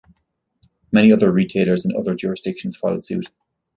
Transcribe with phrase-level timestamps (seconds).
[0.91, 3.27] Many other retailers in other jurisdictions followed suit.